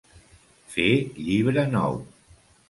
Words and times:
Fer 0.75 0.87
llibre 1.27 1.67
nou. 1.77 2.01